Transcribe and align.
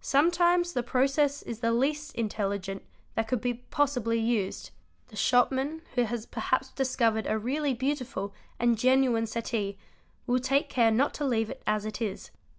Sometimes 0.00 0.72
the 0.72 0.82
process 0.82 1.42
is 1.42 1.58
the 1.60 1.70
least 1.70 2.14
intelligent 2.14 2.82
that 3.16 3.28
could 3.28 3.42
be 3.42 3.52
possibly 3.52 4.18
used; 4.18 4.70
the 5.08 5.14
shopman 5.16 5.82
who 5.94 6.04
has 6.04 6.24
perhaps 6.24 6.70
discovered 6.70 7.26
a 7.26 7.38
really 7.38 7.74
beautiful 7.74 8.32
and 8.58 8.78
genuine 8.78 9.26
settee 9.26 9.76
will 10.26 10.40
take 10.40 10.70
care 10.70 10.90
not 10.90 11.12
to 11.12 11.26
leave 11.26 11.50
it 11.50 11.62
as 11.66 11.84
it 11.84 12.00
is. 12.00 12.30